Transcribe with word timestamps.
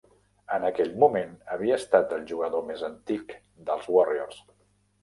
En 0.55 0.63
aquell 0.69 0.89
moment, 1.03 1.35
havia 1.57 1.77
estat 1.83 2.17
el 2.17 2.27
jugador 2.33 2.67
més 2.73 2.85
antic 2.91 3.39
dels 3.71 3.89
Warriors. 3.99 4.43